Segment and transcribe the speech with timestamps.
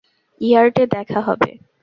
[0.41, 1.49] ইয়ার্ডে দেখা হবে।